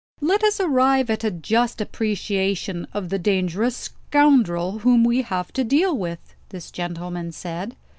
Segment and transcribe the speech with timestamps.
[0.19, 5.63] "Let us arrive at a just appreciation of the dangerous scoundrel whom we have to
[5.63, 7.75] deal with," this gentleman said.